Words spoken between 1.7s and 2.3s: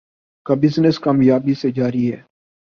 جاری ہے